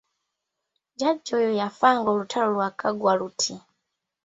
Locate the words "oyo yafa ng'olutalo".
1.39-2.47